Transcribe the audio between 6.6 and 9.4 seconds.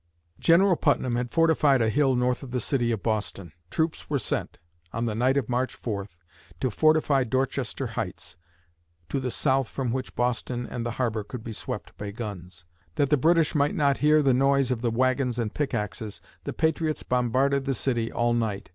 fortify Dorchester Heights, to the